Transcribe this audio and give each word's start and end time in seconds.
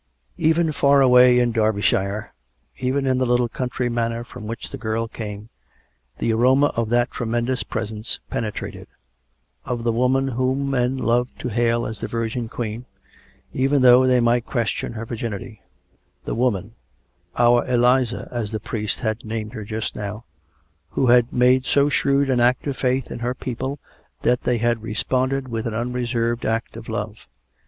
Even 0.39 0.71
far 0.71 0.99
away 1.01 1.37
in 1.37 1.51
Derbyshire— 1.51 2.33
even 2.87 3.05
in 3.05 3.19
the 3.19 3.25
little 3.27 3.47
country 3.47 3.87
manor 3.87 4.23
from 4.23 4.47
which 4.47 4.71
the 4.71 4.77
girl 4.79 5.07
came, 5.07 5.49
the 6.17 6.33
aroma 6.33 6.71
of 6.75 6.89
that 6.89 7.11
tremendous 7.11 7.61
presence 7.61 8.19
penetrated— 8.27 8.87
of 9.63 9.83
the 9.83 9.91
woman 9.91 10.29
whom 10.29 10.71
men 10.71 10.97
loved 10.97 11.37
to 11.37 11.49
hail 11.49 11.85
as 11.85 11.99
the 11.99 12.07
Virgin 12.07 12.49
Queen, 12.49 12.85
even 13.53 13.83
though 13.83 14.07
they 14.07 14.19
might 14.19 14.43
question 14.43 14.93
her 14.93 15.05
virginity; 15.05 15.61
the 16.25 16.33
woman 16.33 16.73
—"our 17.37 17.63
Eliza," 17.69 18.27
as 18.31 18.51
the 18.51 18.59
priest 18.59 19.01
had 19.01 19.23
named 19.23 19.53
her 19.53 19.63
just 19.63 19.95
now— 19.95 20.25
who 20.93 21.05
had 21.05 21.31
made 21.31 21.63
so 21.63 21.89
shrewd 21.89 22.27
an 22.27 22.39
act 22.39 22.65
of 22.65 22.75
faith 22.75 23.11
in 23.11 23.19
her 23.19 23.35
people 23.35 23.77
that 24.23 24.41
they 24.41 24.57
had 24.57 24.81
responded 24.81 25.47
with 25.47 25.67
an 25.67 25.75
unreserved 25.75 26.43
act 26.43 26.75
of 26.75 26.89
love. 26.89 27.27